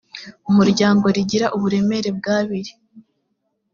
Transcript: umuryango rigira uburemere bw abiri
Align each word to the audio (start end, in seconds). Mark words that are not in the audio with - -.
umuryango 0.49 1.05
rigira 1.15 1.47
uburemere 1.55 2.09
bw 2.17 2.25
abiri 2.37 2.71